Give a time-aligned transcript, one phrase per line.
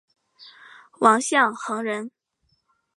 [1.01, 2.09] 王象恒人。